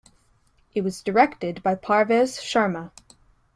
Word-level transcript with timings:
It 0.73 0.81
was 0.81 1.03
directed 1.03 1.61
by 1.61 1.75
Parvez 1.75 2.39
Sharma. 2.39 2.89